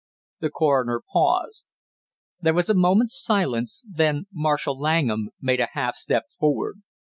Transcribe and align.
The 0.39 0.49
coroner 0.49 0.99
paused. 1.13 1.73
There 2.41 2.55
was 2.55 2.71
a 2.71 2.73
moment's 2.73 3.21
silence, 3.21 3.83
then 3.87 4.25
Marshall 4.33 4.79
Langham 4.79 5.29
made 5.39 5.59
a 5.59 5.69
half 5.73 5.93
step 5.93 6.23
forward. 6.39 6.81